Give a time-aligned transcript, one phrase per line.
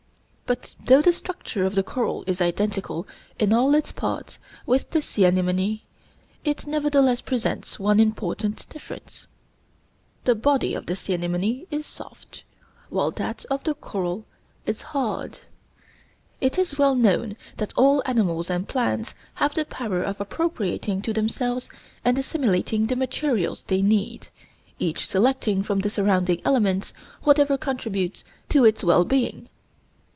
[0.51, 3.07] But though the structure of the coral is identical
[3.39, 5.79] in all its parts with the sea anemone,
[6.43, 9.27] it nevertheless presents one important difference.
[10.25, 12.43] The body of the sea anemone is soft,
[12.89, 14.25] while that of the coral
[14.65, 15.39] is hard.
[16.41, 21.13] It is well known that all animals and plants have the power of appropriating to
[21.13, 21.69] themselves
[22.03, 24.27] and assimilating the materials they need,
[24.79, 26.91] each selecting from the surrounding elements
[27.23, 29.47] whatever contributes to its well being.